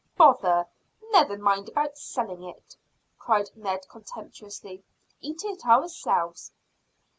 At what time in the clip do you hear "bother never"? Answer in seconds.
0.17-1.37